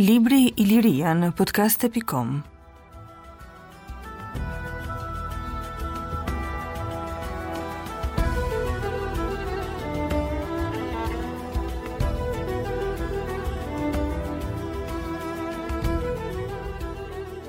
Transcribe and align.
Libri 0.00 0.46
i 0.56 0.64
Liria 0.64 1.10
në 1.14 1.28
Pikom 1.36 2.40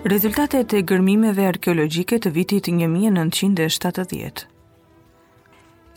Rezultatet 0.03 0.73
e 0.73 0.81
gërmimeve 0.83 1.47
arkeologjike 1.47 2.19
të 2.25 2.31
vitit 2.35 2.65
1970 2.73 4.47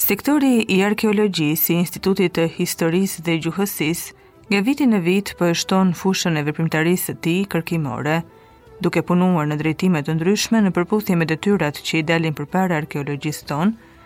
Sektori 0.05 0.55
i 0.77 0.81
arkeologjisë 0.91 1.73
i 1.75 1.81
Institutit 1.83 2.39
të 2.39 2.45
Historisë 2.61 3.23
dhe 3.27 3.41
Gjuhësisë 3.43 4.15
Nga 4.55 4.63
viti 4.71 4.87
në 4.87 4.99
vit 5.03 5.31
për 5.35 5.49
është 5.51 5.67
tonë 5.71 5.95
fushën 5.99 6.37
e 6.39 6.43
vërprimtarisë 6.47 7.09
të 7.17 7.21
ti 7.27 7.33
kërkimore, 7.51 8.21
duke 8.87 9.01
punuar 9.09 9.49
në 9.51 9.57
drejtimet 9.59 10.07
të 10.07 10.15
ndryshme 10.15 10.61
në 10.63 10.71
përputhje 10.77 11.17
me 11.19 11.27
detyrat 11.27 11.81
që 11.89 11.97
i 11.99 12.03
dalin 12.11 12.37
për 12.39 12.47
para 12.53 12.77
arkeologisë 12.79 13.49
tonë, 13.49 13.97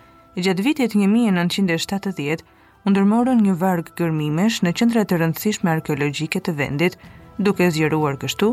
gjatë 0.47 0.65
vitit 0.69 0.95
1970, 0.97 2.45
undërmorën 2.89 3.43
një 3.45 3.59
vargë 3.65 3.93
gërmimesh 4.01 4.63
në 4.65 4.73
qëndrat 4.81 5.11
të 5.13 5.21
rëndësishme 5.27 5.75
arkeologike 5.75 6.41
të 6.41 6.57
vendit, 6.63 6.97
duke 7.37 7.69
zjeruar 7.77 8.17
kështu, 8.25 8.49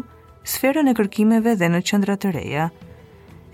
sferën 0.57 0.91
e 0.91 0.95
kërkimeve 0.99 1.55
dhe 1.61 1.71
në 1.71 1.83
qëndrat 1.93 2.25
të 2.25 2.33
reja. 2.41 2.67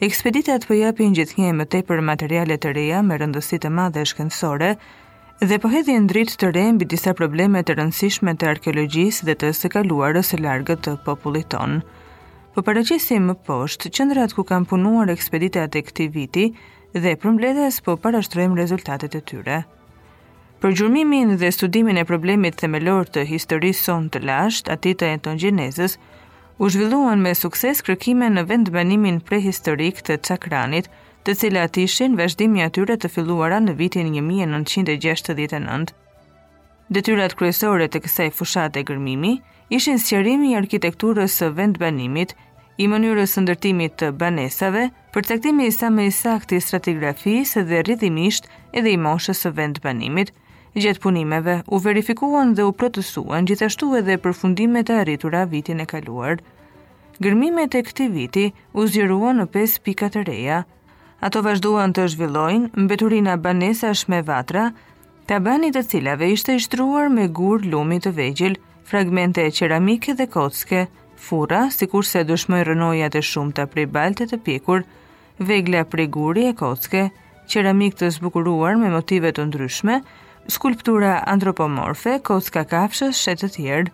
Ekspeditat 0.02 0.66
për 0.66 0.74
po 0.74 0.82
japin 0.82 1.14
gjithë 1.14 1.44
një 1.46 1.54
më 1.62 1.70
tepër 1.78 2.02
materialet 2.10 2.66
të 2.66 2.74
reja 2.82 3.06
me 3.06 3.22
rëndësit 3.22 3.68
të 3.68 3.70
madhe 3.78 4.08
shkencore, 4.10 4.74
dhe 5.42 5.58
po 5.58 5.70
hedh 5.74 5.88
një 5.90 6.00
dritë 6.10 6.36
të 6.38 6.48
re 6.54 6.64
mbi 6.74 6.86
disa 6.90 7.12
probleme 7.18 7.62
të 7.66 7.74
rëndësishme 7.80 8.34
të 8.38 8.46
arkeologjisë 8.50 9.26
dhe 9.26 9.34
të 9.44 9.48
së 9.58 9.72
kaluarës 9.74 10.28
së 10.30 10.38
largët 10.38 10.84
të 10.86 10.92
popullit 11.08 11.48
ton. 11.54 11.80
Po 12.54 12.62
paraqesim 12.68 13.26
më 13.32 13.36
poshtë 13.48 13.90
qendrat 13.98 14.36
ku 14.38 14.46
kanë 14.46 14.70
punuar 14.70 15.10
ekspeditat 15.10 15.78
e 15.80 15.84
këtij 15.88 16.12
viti 16.14 16.44
dhe 16.94 17.16
përmbledhës 17.24 17.82
po 17.88 17.98
parashtrojmë 18.04 18.60
rezultatet 18.62 19.18
e 19.18 19.24
tyre. 19.32 19.58
Për 20.62 20.78
gjurmimin 20.78 21.34
dhe 21.42 21.50
studimin 21.58 21.98
e 21.98 22.06
problemit 22.06 22.62
themelor 22.62 23.10
të 23.10 23.26
historisë 23.34 23.88
sonë 23.88 24.14
të 24.14 24.22
lashtë, 24.30 24.70
atit 24.78 25.02
të 25.02 25.10
antigjenezës, 25.16 25.98
u 26.62 26.70
zhvilluan 26.70 27.18
me 27.26 27.34
sukses 27.34 27.82
kërkime 27.82 28.30
në 28.30 28.46
vendbanimin 28.52 29.18
prehistorik 29.26 30.04
të 30.06 30.22
cakranit, 30.30 30.92
të 31.24 31.34
cilat 31.40 31.78
ishin 31.78 32.16
vazhdimi 32.18 32.64
atyre 32.66 32.96
të 32.98 33.10
filluara 33.14 33.60
në 33.62 33.76
vitin 33.80 34.08
1969. 34.08 35.92
Detyrat 36.98 37.36
kryesore 37.38 37.88
të 37.88 38.02
kësaj 38.04 38.26
e 38.80 38.86
gërmimi 38.90 39.34
ishin 39.70 40.00
sqerimi 40.02 40.52
i 40.54 40.58
arkitekturës 40.62 41.36
së 41.42 41.50
vendbanimit, 41.58 42.34
i 42.82 42.88
mënyrës 42.88 43.36
së 43.36 43.42
ndërtimit 43.44 43.94
të 44.02 44.08
banesave, 44.20 44.88
përcaktimi 45.14 45.68
i 45.68 45.72
sa 45.72 45.90
më 45.94 46.08
i 46.10 46.12
saktë 46.12 46.60
stratigrafisë 46.60 47.64
dhe 47.70 47.82
rridhimisht 47.86 48.50
edhe 48.74 48.96
i 48.96 48.98
moshës 48.98 49.44
së 49.46 49.52
vendbanimit. 49.58 50.34
Gjetë 50.76 51.02
punimeve 51.04 51.62
u 51.68 51.78
verifikuan 51.84 52.56
dhe 52.58 52.64
u 52.66 52.72
protestuan 52.72 53.46
gjithashtu 53.46 53.94
edhe 54.00 54.18
përfundimet 54.18 54.90
e 54.90 54.98
arritura 55.04 55.46
vitin 55.46 55.80
e 55.80 55.86
kaluar. 55.86 56.40
Gërmimet 57.22 57.76
e 57.76 57.84
këtij 57.88 58.10
viti 58.16 58.46
u 58.74 58.88
zgjeruan 58.88 59.44
në 59.44 59.48
5 59.56 59.80
pika 59.86 60.10
të 60.10 60.24
reja, 60.32 60.64
ato 61.22 61.40
vazhduan 61.46 61.92
të 61.94 62.08
zhvillojnë 62.16 62.84
mbeturin 62.84 63.28
abanese 63.34 63.92
është 63.94 64.12
me 64.14 64.20
vatra, 64.26 64.64
tabanit 65.30 65.76
e 65.78 65.84
cilave 65.86 66.30
ishte 66.36 66.56
shtruar 66.64 67.12
me 67.14 67.28
gur 67.40 67.62
lumi 67.74 68.00
të 68.02 68.14
vegjil, 68.18 68.56
fragmente 68.92 69.44
e 69.46 69.52
qeramike 69.54 70.16
dhe 70.18 70.26
kocke, 70.34 70.80
fura, 71.28 71.60
sikurse 71.76 72.24
dëshmojnë 72.32 72.68
rënojat 72.72 73.16
e 73.16 73.22
shumta 73.30 73.68
prej 73.70 73.86
balte 73.98 74.26
të 74.32 74.42
pikur, 74.48 74.82
vegla 75.52 75.84
prej 75.94 76.08
guri 76.18 76.48
e 76.50 76.56
kocke, 76.64 77.04
qeramik 77.52 78.00
të 78.02 78.10
zbukuruar 78.18 78.76
me 78.82 78.90
motive 78.98 79.32
të 79.38 79.46
ndryshme, 79.52 80.02
skulptura 80.58 81.20
antropomorfe, 81.36 82.18
kocka 82.32 82.66
kafshës, 82.74 83.14
shetë 83.28 83.52
tjerë, 83.60 83.94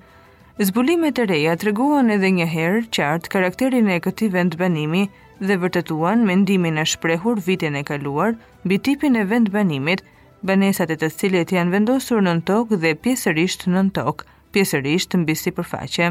Zbulimet 0.57 1.19
e 1.22 1.25
reja 1.29 1.51
të 1.53 1.68
reguan 1.68 2.07
edhe 2.09 2.31
njëherë 2.34 2.78
qartë 2.97 3.29
karakterin 3.34 3.90
e 3.94 4.00
këti 4.01 4.28
vend 4.35 4.56
banimi 4.57 5.03
dhe 5.38 5.56
vërtetuan 5.62 6.23
mendimin 6.25 6.79
e 6.81 6.85
shprehur 6.94 7.38
vitin 7.47 7.75
e 7.78 7.84
kaluar, 7.85 8.31
bitipin 8.66 9.19
e 9.22 9.25
vend 9.29 9.51
banimit, 9.53 10.01
banesat 10.41 10.90
e 10.96 10.96
të 11.03 11.09
cilet 11.19 11.51
janë 11.53 11.73
vendosur 11.75 12.23
në 12.25 12.34
tokë 12.50 12.79
dhe 12.85 12.94
pjesërisht 13.06 13.67
në 13.69 13.84
tokë, 14.00 14.25
pjesërisht 14.57 15.13
në 15.19 15.28
bisi 15.29 15.53
përfaqe. 15.59 16.09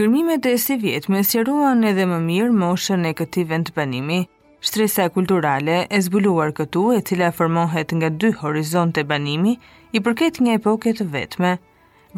Gërmimet 0.00 0.48
e 0.48 0.54
si 0.64 0.78
vjetë 0.86 1.12
me 1.12 1.20
sjeruan 1.34 1.84
edhe 1.92 2.06
më 2.14 2.20
mirë 2.30 2.56
moshën 2.64 3.04
e 3.10 3.10
këti 3.20 3.44
vend 3.52 3.74
banimi, 3.76 4.22
Shtresa 4.64 5.08
kulturale 5.12 5.82
e 5.92 5.98
zbuluar 6.08 6.52
këtu 6.62 6.86
e 6.96 7.00
cila 7.10 7.28
formohet 7.36 7.92
nga 7.98 8.08
dy 8.20 8.28
horizonte 8.42 9.02
banimi 9.12 9.56
i 9.90 10.00
përket 10.00 10.38
një 10.46 10.52
epoke 10.60 10.92
të 10.96 11.08
vetme, 11.16 11.56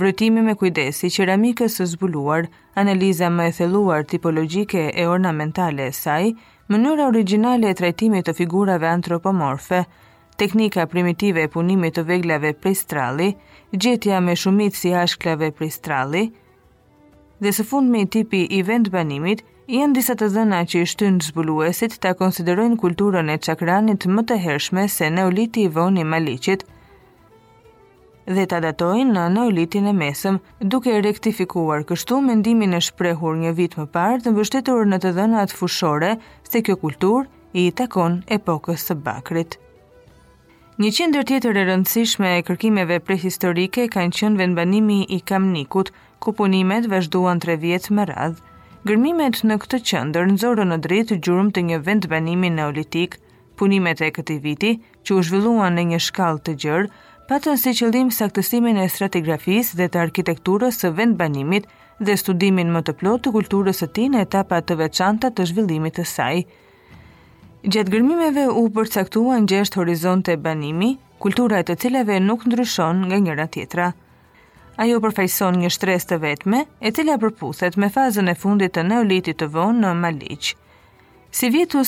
vrëtimi 0.01 0.43
me 0.43 0.55
kujdesi, 0.59 1.09
qeramikës 1.15 1.77
së 1.79 1.85
zbuluar, 1.95 2.49
analiza 2.83 3.29
më 3.31 3.45
e 3.51 3.53
theluar 3.59 4.05
tipologjike 4.11 4.89
e 4.99 5.05
ornamentale 5.07 5.87
e 5.91 5.93
saj, 5.95 6.33
mënyra 6.73 7.07
originale 7.13 7.71
e 7.71 7.77
trajtimit 7.81 8.27
të 8.29 8.35
figurave 8.41 8.89
antropomorfe, 8.91 9.85
teknika 10.43 10.89
primitive 10.91 11.45
e 11.45 11.49
punimit 11.55 11.95
të 11.95 12.05
veglave 12.11 12.51
pristrali, 12.65 13.31
gjetja 13.73 14.19
me 14.27 14.35
shumit 14.37 14.75
si 14.75 14.91
ashklave 15.05 15.53
pristrali, 15.53 16.25
dhe 17.43 17.51
së 17.53 17.65
fund 17.71 17.91
me 17.95 18.05
tipi 18.07 18.45
i 18.57 18.61
vend 18.67 18.89
banimit, 18.93 19.43
i 19.69 19.79
janë 19.81 19.97
disa 20.01 20.15
të 20.19 20.27
dhëna 20.35 20.61
që 20.73 20.81
i 20.83 20.89
shtynë 20.91 21.27
zbuluesit 21.31 21.97
të 22.03 22.13
konsiderojnë 22.21 22.79
kulturën 22.83 23.31
e 23.33 23.37
qakranit 23.47 24.07
më 24.11 24.23
të 24.29 24.39
hershme 24.49 24.85
se 24.99 25.11
neoliti 25.15 25.65
i 25.69 25.73
voni 25.79 26.05
malicit, 26.09 26.65
dhe 28.27 28.45
ta 28.49 28.61
datojnë 28.65 29.13
në 29.13 29.25
neolitin 29.35 29.87
e 29.91 29.95
mesëm, 29.97 30.39
duke 30.73 30.95
rektifikuar 31.07 31.83
kështu 31.89 32.21
mendimin 32.25 32.73
e 32.77 32.81
shprehur 32.87 33.37
një 33.41 33.51
vit 33.59 33.77
më 33.77 33.85
parë 33.95 34.23
të 34.25 34.33
mbështetur 34.33 34.89
në 34.89 34.99
të 35.03 35.11
dhënat 35.19 35.53
fushore 35.59 36.15
se 36.49 36.63
kjo 36.65 36.79
kulturë 36.85 37.29
i 37.65 37.71
takon 37.81 38.23
epokës 38.39 38.89
së 38.89 38.97
Bakrit. 39.05 39.59
Një 40.81 40.91
qendër 40.97 41.27
tjetër 41.29 41.61
e 41.61 41.65
rëndësishme 41.69 42.31
e 42.39 42.41
kërkimeve 42.49 42.97
prehistorike 43.07 43.85
kanë 43.95 44.17
qenë 44.21 44.39
vendbanimi 44.41 45.03
i 45.17 45.21
Kamnikut, 45.21 45.93
ku 46.19 46.33
punimet 46.33 46.89
vazhduan 46.91 47.39
3 47.45 47.59
vjet 47.63 47.91
më 47.95 48.09
radh. 48.11 48.41
Gërmimet 48.89 49.45
në 49.49 49.59
këtë 49.63 49.79
qendër 49.89 50.27
nxorën 50.33 50.73
në 50.73 50.81
dritë 50.87 51.21
gjurmë 51.25 51.55
të 51.57 51.61
një 51.69 51.79
vendbanimi 51.87 52.51
neolitik. 52.57 53.21
Punimet 53.57 54.01
e 54.03 54.11
këtij 54.11 54.41
viti, 54.43 54.73
që 55.07 55.15
u 55.15 55.23
zhvilluan 55.23 55.77
në 55.79 55.83
një 55.93 56.01
shkallë 56.09 56.43
të 56.49 56.53
gjerë, 56.65 56.89
patën 57.29 57.57
si 57.57 57.73
qëllim 57.79 58.11
saktësimin 58.13 58.77
e 58.83 58.91
stratigrafis 58.93 59.71
dhe 59.79 59.87
të 59.89 60.01
arkitekturës 60.07 60.81
së 60.83 60.91
vend 60.99 61.17
banimit 61.21 61.69
dhe 62.07 62.17
studimin 62.21 62.73
më 62.75 62.83
të 62.87 62.95
plot 63.01 63.23
të 63.25 63.33
kulturës 63.37 63.81
të 63.81 63.89
ti 63.97 64.05
në 64.13 64.21
etapa 64.27 64.59
të 64.61 64.77
veçanta 64.83 65.31
të 65.33 65.47
zhvillimit 65.51 65.97
të 65.99 66.05
saj. 66.15 66.35
Gjetë 67.73 67.93
gërmimeve 67.95 68.45
u 68.61 68.65
përcaktua 68.77 69.39
në 69.41 69.49
gjeshtë 69.55 69.81
horizon 69.81 70.21
të 70.27 70.37
banimi, 70.47 70.91
kultura 71.25 71.63
e 71.63 71.67
të 71.71 71.79
cileve 71.85 72.19
nuk 72.27 72.45
ndryshon 72.51 73.01
nga 73.09 73.21
njëra 73.27 73.47
tjetra. 73.55 73.89
Ajo 74.85 75.01
përfajson 75.07 75.61
një 75.65 75.71
shtres 75.79 76.05
të 76.11 76.19
vetme, 76.29 76.65
e 76.87 76.93
cila 76.97 77.17
përputhet 77.23 77.79
me 77.81 77.89
fazën 77.97 78.29
e 78.29 78.37
fundit 78.45 78.75
të 78.77 78.85
neolitit 78.91 79.41
të 79.41 79.49
vonë 79.57 79.81
në 79.87 79.95
Malicë. 80.05 80.55
Si 81.35 81.49
vit 81.51 81.75
u 81.75 81.83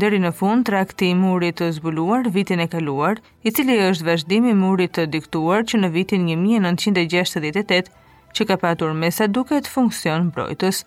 deri 0.00 0.18
në 0.18 0.30
fund 0.34 0.66
trakti 0.66 1.10
i 1.10 1.14
murit 1.14 1.60
të 1.60 1.66
zbuluar 1.76 2.26
vitin 2.36 2.58
e 2.60 2.66
kaluar, 2.66 3.20
i 3.46 3.50
cili 3.54 3.76
është 3.90 4.04
vazhdim 4.08 4.44
i 4.50 4.54
murit 4.62 4.90
të 4.96 5.04
diktuar 5.12 5.62
që 5.64 5.76
në 5.82 5.88
vitin 5.96 6.22
1968, 6.26 7.86
që 8.34 8.42
ka 8.48 8.56
patur 8.56 8.90
me 8.92 9.10
sa 9.14 9.26
duket 9.30 9.70
funksion 9.74 10.26
mbrojtës. 10.32 10.82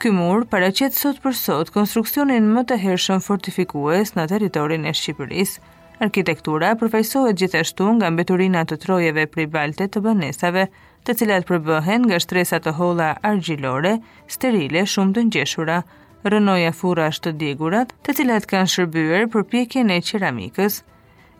Ky 0.00 0.10
mur 0.16 0.46
paraqet 0.48 0.96
sot 0.96 1.20
për 1.24 1.34
sot 1.44 1.72
konstruksionin 1.76 2.46
më 2.56 2.62
të 2.68 2.78
hershëm 2.84 3.20
fortifikues 3.20 4.14
në 4.16 4.24
territorin 4.32 4.86
e 4.88 4.92
Shqipërisë. 4.96 5.60
Arkitektura 6.04 6.70
përfaqësohet 6.80 7.36
gjithashtu 7.42 7.90
nga 7.98 8.08
mbeturina 8.10 8.64
të 8.64 8.78
trojeve 8.86 9.26
private 9.36 9.88
të 9.92 10.00
banesave, 10.08 10.64
të 11.04 11.12
cilat 11.20 11.44
përbëhen 11.52 12.08
nga 12.08 12.22
shtresa 12.24 12.62
të 12.64 12.72
holla 12.80 13.10
argjilore, 13.34 13.98
sterile, 14.38 14.86
shumë 14.94 15.14
të 15.20 15.26
ngjeshura 15.28 15.78
rënoja 16.24 16.72
furash 16.72 17.18
të 17.24 17.34
digurat, 17.40 17.90
të 18.06 18.14
cilat 18.20 18.46
kanë 18.48 18.70
shërbyer 18.74 19.26
për 19.32 19.42
pjekjen 19.52 19.90
e 19.92 19.98
qeramikës. 20.06 20.78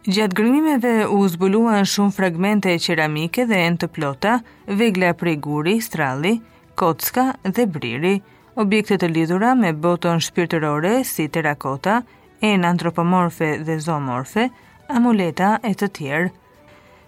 Gjatë 0.04 0.36
grimimeve 0.36 0.92
u 1.08 1.22
zbuluan 1.32 1.86
shumë 1.88 2.12
fragmente 2.12 2.74
e 2.74 2.80
qeramike 2.84 3.46
dhe 3.48 3.60
enë 3.68 3.80
të 3.82 3.88
plota, 3.96 4.34
vegla 4.68 5.14
prej 5.16 5.36
guri, 5.46 5.78
stralli, 5.86 6.34
kocka 6.76 7.30
dhe 7.46 7.64
briri, 7.78 8.14
objekte 8.60 8.98
të 9.00 9.08
lidhura 9.14 9.54
me 9.56 9.72
botën 9.72 10.20
shpirtërore 10.22 10.98
si 11.08 11.30
terakota, 11.32 12.02
enë 12.44 12.68
antropomorfe 12.74 13.54
dhe 13.64 13.78
zoomorfe, 13.88 14.50
amuleta 14.92 15.54
e 15.64 15.72
të 15.74 15.88
tjerë. 15.98 16.28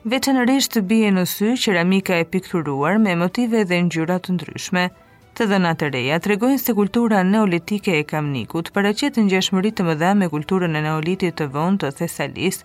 Veçanërisht 0.07 0.71
të 0.73 0.81
bie 0.91 1.09
në 1.13 1.25
sy 1.27 1.53
qeramika 1.59 2.15
e 2.15 2.25
pikturuar 2.33 2.97
me 3.03 3.17
motive 3.19 3.65
dhe 3.69 3.83
ngjyra 3.89 4.17
të 4.23 4.37
ndryshme– 4.39 4.89
të 5.37 5.47
dhënat 5.51 5.83
e 5.85 5.89
reja 5.93 6.17
tregojnë 6.25 6.61
se 6.63 6.73
kultura 6.79 7.19
neolitike 7.33 7.93
e 8.01 8.05
Kamnikut 8.13 8.71
paraqet 8.77 9.19
ngjashmëri 9.21 9.73
të 9.77 9.85
mëdha 9.89 10.13
me 10.21 10.29
kulturën 10.35 10.79
e 10.81 10.83
neolitit 10.87 11.37
të 11.41 11.49
vonë 11.57 11.81
të 11.83 11.91
Thesalis. 11.99 12.61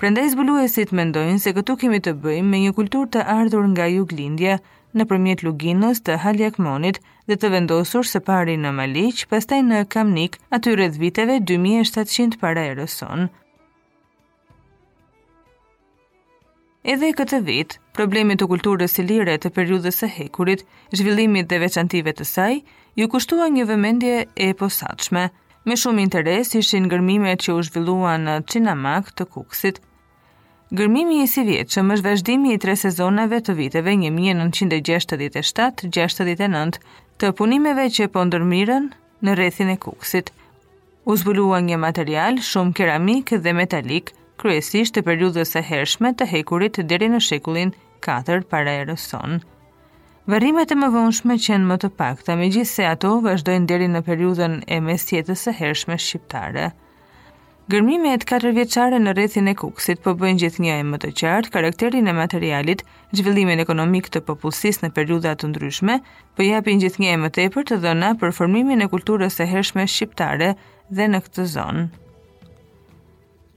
Prandaj 0.00 0.30
zbuluesit 0.32 0.94
mendojnë 0.96 1.42
se 1.44 1.52
këtu 1.58 1.76
kemi 1.82 2.00
të 2.04 2.16
bëjmë 2.24 2.50
me 2.54 2.62
një 2.64 2.72
kulturë 2.80 3.12
të 3.16 3.26
ardhur 3.36 3.68
nga 3.74 3.90
Juglindja, 3.92 4.56
nëpërmjet 4.96 5.44
Luginës 5.44 6.00
të 6.06 6.16
Haljakmonit 6.24 7.02
dhe 7.28 7.36
të 7.40 7.52
vendosur 7.56 8.08
së 8.08 8.24
pari 8.28 8.56
në 8.60 8.72
Maliq, 8.80 9.26
pastaj 9.32 9.60
në 9.68 9.84
Kamnik, 9.92 10.40
aty 10.56 10.72
rreth 10.76 10.96
viteve 11.02 11.40
2700 11.52 12.40
para 12.46 12.64
erës 12.72 13.02
sonë. 13.02 13.28
Edhe 16.86 17.08
këtë 17.18 17.38
vit, 17.42 17.72
problemet 17.98 18.38
të 18.38 18.46
kulturës 18.52 18.92
ilire 19.02 19.32
të 19.42 19.50
periudhës 19.56 19.96
së 20.00 20.06
hekurit, 20.16 20.60
zhvillimit 20.94 21.46
dhe 21.50 21.56
veçantive 21.58 22.12
të 22.14 22.24
saj, 22.32 22.54
ju 23.00 23.06
kushtua 23.10 23.46
një 23.50 23.64
vëmendje 23.72 24.16
e 24.44 24.46
posaqme. 24.60 25.24
Me 25.66 25.74
shumë 25.82 26.00
interes 26.04 26.48
ishin 26.60 26.86
gërmime 26.92 27.32
që 27.42 27.50
u 27.56 27.58
zhvillua 27.70 28.12
në 28.22 28.34
Qinamak 28.52 29.04
të 29.18 29.24
Kuksit. 29.34 29.76
Gërmimi 30.78 31.16
i 31.24 31.30
si 31.32 31.42
vjetë 31.50 31.70
që 31.74 31.80
më 31.88 31.94
i 32.54 32.60
tre 32.66 32.74
sezonave 32.84 33.38
të 33.48 33.52
viteve 33.64 33.92
1967-69 34.04 36.80
të 37.18 37.26
punimeve 37.42 37.84
që 37.98 38.04
po 38.14 38.20
ndërmiren 38.30 38.84
në 39.26 39.32
rethin 39.42 39.70
e 39.74 39.76
Kuksit. 39.88 40.26
U 41.04 41.10
zbuluan 41.18 41.64
një 41.66 41.78
material 41.88 42.34
shumë 42.52 42.72
keramik 42.78 43.26
dhe 43.42 43.52
metalik, 43.62 44.06
kryesisht 44.40 44.94
të 44.96 45.02
periudhës 45.06 45.52
e 45.58 45.62
hershme 45.66 46.10
të 46.16 46.26
hekurit 46.32 46.80
deri 46.90 47.06
në 47.12 47.20
shekullin 47.26 47.70
4 48.06 48.44
para 48.52 48.72
erës 48.84 49.04
son. 49.12 49.38
Vërrimet 50.32 50.72
e 50.74 50.78
më 50.78 50.88
vonshme 50.94 51.36
qenë 51.42 51.68
më 51.68 51.76
të 51.84 51.90
pakta, 52.00 52.34
me 52.40 52.48
gjithse 52.54 52.84
ato 52.90 53.12
vazhdojnë 53.26 53.68
deri 53.70 53.86
në 53.92 54.02
periudhën 54.08 54.58
e 54.76 54.80
mesjetës 54.88 55.46
e 55.46 55.54
hershme 55.60 55.96
shqiptare. 56.02 56.68
Gërmime 57.72 58.12
e 58.14 58.18
të 58.22 58.52
vjeqare 58.56 58.98
në 59.02 59.12
rethin 59.18 59.48
e 59.50 59.54
kuksit 59.60 60.02
po 60.04 60.12
bëjnë 60.20 60.40
gjithë 60.44 60.62
një 60.66 60.74
e 60.80 60.84
më 60.90 60.98
të 61.02 61.10
qartë, 61.20 61.50
karakterin 61.56 62.08
e 62.10 62.14
materialit, 62.20 62.84
zhvillimin 63.18 63.62
ekonomik 63.64 64.06
të 64.10 64.22
popullsis 64.28 64.82
në 64.84 64.92
periudat 64.98 65.42
të 65.42 65.50
ndryshme, 65.50 65.98
po 66.36 66.42
japin 66.46 66.82
gjithë 66.84 67.02
një 67.02 67.12
e 67.16 67.20
më 67.24 67.32
tepër 67.40 67.66
të 67.72 67.80
dhëna 67.86 68.12
për 68.22 68.34
formimin 68.38 68.82
e 68.86 68.90
kulturës 68.94 69.40
e 69.42 69.50
hershme 69.52 69.86
shqiptare 69.96 70.52
dhe 70.94 71.10
në 71.12 71.22
këtë 71.26 71.48
zonë. 71.56 71.88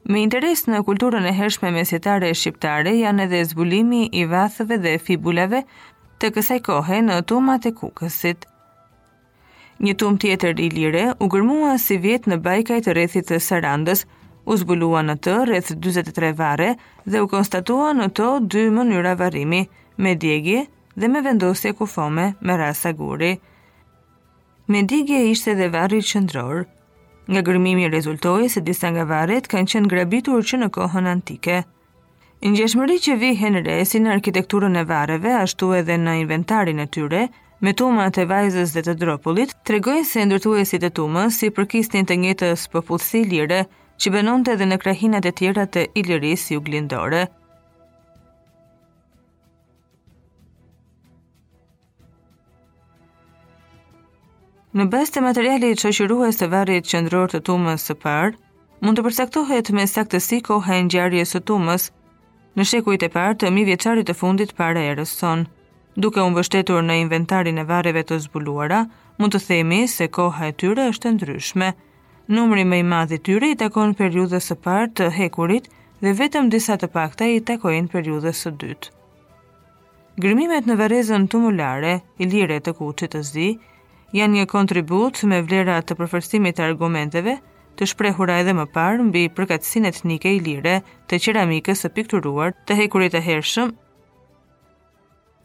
Me 0.09 0.19
interes 0.25 0.63
në 0.65 0.79
kulturën 0.87 1.25
e 1.29 1.31
hershme 1.37 1.69
mesjetare 1.69 2.31
e 2.33 2.35
shqiptare 2.37 2.95
janë 2.97 3.27
edhe 3.27 3.39
zbulimi 3.45 4.01
i 4.19 4.23
vathëve 4.31 4.79
dhe 4.81 4.93
fibulave 5.07 5.59
të 6.23 6.31
kësaj 6.37 6.55
kohe 6.69 6.97
në 7.09 7.17
tumat 7.29 7.67
e 7.69 7.71
kukësit. 7.81 8.47
Një 9.85 9.93
tum 10.01 10.17
tjetër 10.23 10.59
i 10.65 10.69
u 11.13 11.27
gërmua 11.35 11.75
si 11.83 11.97
vjet 12.07 12.25
në 12.27 12.39
bajkaj 12.47 12.79
të 12.87 12.95
rethit 12.97 13.29
të 13.29 13.37
Sarandës, 13.51 14.01
u 14.49 14.57
zbulua 14.63 15.05
në 15.05 15.15
të 15.27 15.35
rreth 15.51 15.71
23 15.85 16.33
vare 16.41 16.71
dhe 17.05 17.21
u 17.21 17.29
konstatua 17.35 17.93
në 17.99 18.09
to 18.21 18.29
dy 18.53 18.65
mënyra 18.79 19.13
varimi, 19.21 19.61
me 20.01 20.15
djegje 20.25 20.65
dhe 20.95 21.07
me 21.15 21.21
vendosje 21.29 21.73
kufome 21.83 22.31
me 22.41 22.57
rasa 22.65 22.91
guri. 23.03 23.35
Me 24.67 24.81
digje 24.83 25.27
ishte 25.35 25.53
dhe 25.61 25.69
varri 25.77 26.01
qëndror, 26.13 26.63
Nga 27.29 27.41
gërmimi 27.47 27.89
rezultoi 27.93 28.47
se 28.49 28.61
disa 28.65 28.89
nga 28.89 29.03
varet 29.09 29.45
kanë 29.51 29.69
qenë 29.71 29.89
grabitur 29.91 30.45
që 30.51 30.57
në 30.63 30.69
kohën 30.77 31.09
antike. 31.11 31.57
Një 32.41 32.53
gjeshmëri 32.57 32.95
që 33.05 33.17
vihen 33.21 33.59
re 33.67 33.75
si 33.85 34.01
në 34.01 34.15
arkitekturën 34.15 34.79
e 34.81 34.83
vareve, 34.91 35.35
ashtu 35.43 35.69
edhe 35.77 35.97
në 36.01 36.15
inventarin 36.23 36.81
e 36.81 36.87
tyre, 36.97 37.27
me 37.61 37.73
tumat 37.83 38.17
e 38.17 38.25
vajzës 38.31 38.73
dhe 38.73 38.83
të 38.87 38.95
dropullit, 39.03 39.53
tregojnë 39.69 40.07
se 40.13 40.25
ndërtuesit 40.25 40.87
e 40.89 40.93
tumës 41.01 41.37
si 41.43 41.51
përkistin 41.59 42.09
të 42.09 42.17
njëtës 42.25 42.65
popullësi 42.73 43.23
lire, 43.35 43.61
që 44.01 44.17
të 44.45 44.53
edhe 44.57 44.65
në 44.73 44.77
krahinat 44.85 45.25
e 45.25 45.31
tjera 45.41 45.65
të 45.69 45.85
Iliris 46.01 46.49
juglindore. 46.55 47.19
glindore. 47.19 47.21
Në 54.79 54.85
bes 54.95 55.09
të 55.11 55.19
materialit 55.25 55.81
që 55.81 55.89
shiruhes 55.91 56.37
të 56.39 56.47
varit 56.53 56.85
qëndror 56.87 57.25
të 57.33 57.39
tumës 57.49 57.83
së 57.89 57.95
parë, 58.03 58.29
mund 58.79 58.95
të 58.95 59.03
përsektohet 59.03 59.71
me 59.75 59.83
saktësi 59.93 60.37
kohë 60.47 60.75
e 60.77 60.83
njarje 60.87 61.23
së 61.31 61.39
tumës 61.49 61.89
në 62.55 62.65
shekujt 62.69 63.03
e 63.03 63.09
parë 63.15 63.35
të 63.41 63.49
mi 63.51 63.65
vjeqarit 63.67 64.07
të 64.07 64.13
fundit 64.21 64.53
para 64.61 64.79
e 64.85 64.93
rëson. 65.01 65.43
Duke 65.99 66.23
unë 66.23 66.37
vështetur 66.39 66.85
në 66.87 66.95
inventarin 67.01 67.59
e 67.59 67.65
vareve 67.73 68.05
të 68.07 68.21
zbuluara, 68.29 68.85
mund 69.19 69.35
të 69.35 69.41
themi 69.49 69.81
se 69.97 70.07
koha 70.19 70.47
e 70.47 70.53
tyre 70.63 70.85
është 70.93 71.11
ndryshme. 71.17 71.69
Numri 72.37 72.63
me 72.63 72.79
i 72.79 72.85
madhi 72.93 73.19
tyre 73.27 73.49
i 73.51 73.57
takon 73.65 73.91
periudës 73.99 74.47
së 74.53 74.59
parë 74.69 74.93
të 75.01 75.09
hekurit 75.17 75.67
dhe 75.99 76.13
vetëm 76.21 76.47
disa 76.55 76.77
të 76.79 76.87
pakta 76.95 77.27
i 77.35 77.41
takojnë 77.51 77.91
periudës 77.97 78.45
së 78.45 78.53
dytë. 78.63 78.95
Grimimet 80.23 80.71
në 80.71 80.79
varezën 80.85 81.27
tumulare, 81.35 81.97
i 82.23 82.29
lire 82.35 82.59
të 82.63 82.73
kuqit 82.79 83.11
të 83.17 83.25
zi, 83.33 83.49
janë 84.17 84.41
një 84.41 84.45
kontribut 84.49 85.19
me 85.29 85.41
vlera 85.45 85.79
të 85.85 85.97
përfërstimit 85.99 86.55
të 86.57 86.63
argumenteve 86.71 87.35
të 87.79 87.87
shprehura 87.93 88.39
edhe 88.41 88.55
më 88.57 88.63
parë 88.73 89.05
mbi 89.09 89.25
përkatësin 89.37 89.85
etnike 89.87 90.31
i 90.35 90.39
lire 90.43 90.79
të 91.09 91.19
qeramikës 91.25 91.83
së 91.85 91.91
pikturuar 91.95 92.55
të 92.67 92.77
hekurit 92.81 93.13
të 93.15 93.21
hershëm. 93.27 93.71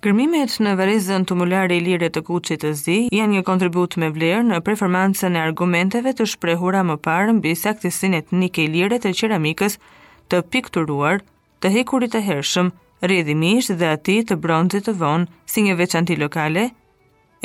Gërmimet 0.05 0.57
në 0.61 0.73
varezën 0.77 1.23
të 1.25 1.37
mullari 1.39 1.79
i 1.81 1.85
lire 1.87 2.11
të 2.13 2.21
kuqit 2.29 2.61
të 2.65 2.73
zi 2.77 2.97
janë 3.15 3.39
një 3.39 3.43
kontribut 3.49 3.97
me 4.01 4.11
vlerë 4.13 4.43
në 4.51 4.59
performancën 4.67 5.37
e 5.39 5.45
argumenteve 5.47 6.13
të 6.17 6.27
shprehura 6.35 6.83
më 6.89 6.99
parë 7.07 7.37
mbi 7.39 7.55
saktisin 7.57 8.17
etnike 8.21 8.65
i 8.67 8.73
lire 8.75 8.99
të 9.01 9.15
qeramikës 9.19 9.79
të 10.33 10.43
pikturuar 10.53 11.23
të 11.61 11.71
hekurit 11.79 12.13
të 12.13 12.21
hershëm, 12.27 12.73
redimisht 13.05 13.73
dhe 13.81 13.93
ati 13.97 14.19
të 14.29 14.37
bronzit 14.45 14.85
të 14.89 14.97
vonë 15.01 15.31
si 15.49 15.63
një 15.67 15.79
veçanti 15.81 16.17
lokale, 16.21 16.69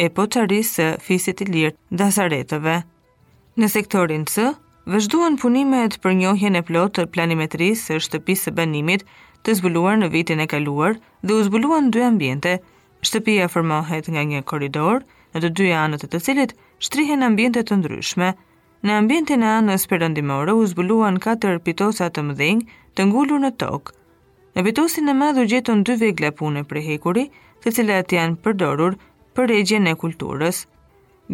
e 0.03 0.08
po 0.15 0.24
të 0.32 0.46
rrisë 0.48 0.84
fisit 1.03 1.41
i 1.44 1.48
lirë 1.53 1.75
dasaretëve. 2.01 2.75
Në 3.60 3.68
sektorin 3.74 4.22
C, 4.32 4.46
vëzhduan 4.91 5.36
punimet 5.41 5.98
për 6.03 6.13
njohjen 6.22 6.56
e 6.56 6.62
plotë 6.70 7.03
të 7.03 7.12
planimetrisë 7.18 7.82
së 7.86 8.01
shtëpisë 8.08 8.48
së 8.48 8.53
banimit 8.60 9.03
të 9.44 9.58
zbuluar 9.60 10.00
në 10.00 10.08
vitin 10.15 10.39
e 10.44 10.48
kaluar 10.53 10.96
dhe 11.25 11.36
u 11.36 11.44
zbuluan 11.50 11.91
dy 11.94 12.06
ambiente. 12.12 12.56
Shtëpia 13.08 13.48
formohet 13.51 14.08
nga 14.12 14.24
një 14.29 14.41
korridor 14.50 15.03
në 15.36 15.44
të 15.44 15.51
dyja 15.60 15.84
anët 15.88 16.06
e 16.08 16.12
të 16.13 16.24
cilit 16.29 16.56
shtrihen 16.86 17.25
ambiente 17.27 17.63
të 17.68 17.77
ndryshme. 17.82 18.32
Në 18.88 18.96
ambientin 19.01 19.44
e 19.44 19.51
anës 19.60 19.84
perëndimore 19.91 20.56
u 20.56 20.63
zbuluan 20.72 21.20
katër 21.25 21.60
pitosa 21.68 22.08
të 22.08 22.24
mëdhenj 22.29 22.63
të 22.96 23.10
ngulur 23.12 23.41
në 23.44 23.51
tokë. 23.63 23.94
Në 24.56 24.65
vitosin 24.68 25.12
e 25.12 25.15
madh 25.24 25.39
u 25.39 25.46
gjetën 25.51 25.84
dy 25.88 25.96
vegla 26.01 26.32
pune 26.39 26.63
për 26.72 26.79
hekuri, 26.88 27.25
të 27.63 27.72
cilat 27.75 28.12
janë 28.15 28.39
përdorur 28.44 28.96
për 29.38 29.50
regjen 29.53 29.88
e 29.89 29.93
kulturës. 30.00 30.63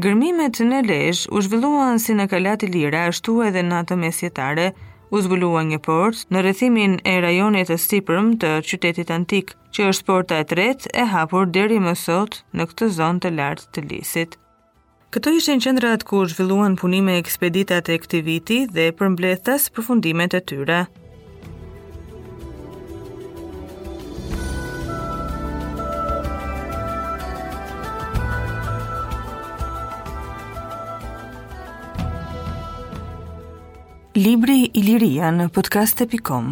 Gërmimet 0.03 0.57
në 0.69 0.81
lejsh 0.89 1.27
u 1.31 1.41
zhvilluan 1.45 2.01
si 2.03 2.15
në 2.17 2.25
kalat 2.31 2.65
i 2.67 2.71
lira, 2.73 3.05
ashtu 3.11 3.37
edhe 3.47 3.61
në 3.63 3.77
atë 3.83 3.97
mesjetare, 4.01 4.69
u 5.15 5.21
zhvilluan 5.23 5.69
një 5.71 5.79
port 5.85 6.25
në 6.33 6.41
rëthimin 6.47 6.97
e 7.07 7.13
rajonit 7.23 7.69
e 7.71 7.77
stiprëm 7.79 8.33
të 8.41 8.55
qytetit 8.69 9.13
antik, 9.15 9.53
që 9.75 9.87
është 9.91 10.07
porta 10.09 10.41
e 10.41 10.47
tretë 10.51 10.91
e 10.91 11.05
hapur 11.13 11.45
deri 11.55 11.79
më 11.85 11.95
sot 12.03 12.41
në 12.51 12.67
këtë 12.71 12.91
zonë 12.97 13.23
të 13.23 13.31
lartë 13.37 13.69
të 13.77 13.85
lisit. 13.91 14.35
Këto 15.15 15.31
ishin 15.39 15.61
në 15.61 15.63
qëndrat 15.67 16.03
ku 16.09 16.25
zhvilluan 16.33 16.75
punime 16.79 17.15
ekspeditat 17.21 17.91
e 17.93 17.99
këtiviti 18.03 18.59
dhe 18.75 18.89
përmblethas 18.99 19.69
përfundimet 19.75 20.35
e 20.35 20.43
tyra. 20.51 20.81
Libri 34.15 34.61
i 34.71 34.79
liria 34.79 35.27
në 35.35 35.49
podcast.com 35.59 36.47